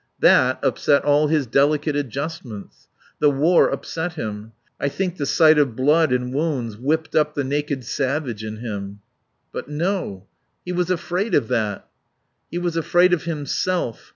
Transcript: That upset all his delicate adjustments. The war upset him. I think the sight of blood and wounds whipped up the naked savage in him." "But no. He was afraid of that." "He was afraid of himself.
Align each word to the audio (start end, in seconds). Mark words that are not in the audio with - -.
That 0.19 0.57
upset 0.63 1.05
all 1.05 1.27
his 1.27 1.45
delicate 1.45 1.95
adjustments. 1.95 2.87
The 3.19 3.29
war 3.29 3.69
upset 3.69 4.13
him. 4.13 4.53
I 4.79 4.89
think 4.89 5.17
the 5.17 5.27
sight 5.27 5.59
of 5.59 5.75
blood 5.75 6.11
and 6.11 6.33
wounds 6.33 6.75
whipped 6.75 7.15
up 7.15 7.35
the 7.35 7.43
naked 7.43 7.85
savage 7.85 8.43
in 8.43 8.57
him." 8.57 9.01
"But 9.51 9.67
no. 9.69 10.25
He 10.65 10.71
was 10.71 10.89
afraid 10.89 11.35
of 11.35 11.49
that." 11.49 11.87
"He 12.49 12.57
was 12.57 12.75
afraid 12.75 13.13
of 13.13 13.25
himself. 13.25 14.09